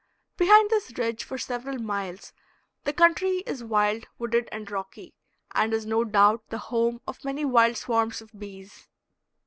[0.35, 2.33] Behind this ridge for several miles
[2.85, 5.13] the country is wild, wooded, and rocky,
[5.53, 8.87] and is no doubt the home of many wild swarms of bees.